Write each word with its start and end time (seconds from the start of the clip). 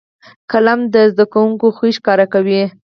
قلم 0.51 0.79
د 0.93 0.95
زده 1.11 1.25
کوونکو 1.33 1.67
خوی 1.77 1.91
ښکاره 1.97 2.25
کوي 2.33 2.61